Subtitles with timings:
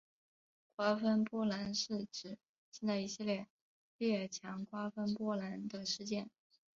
[0.75, 2.39] 瓜分波兰是指
[2.71, 3.45] 近代一系列
[3.99, 6.27] 列强瓜分波兰的事件。